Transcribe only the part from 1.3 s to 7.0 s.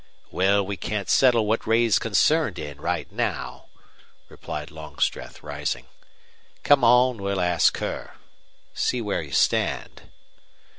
what Ray's concerned in, right now," replied Longstreth, rising. "Come